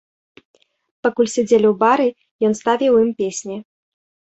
[1.03, 2.09] Пакуль сядзелі ў бары,
[2.51, 3.57] ён ставіў ім песні.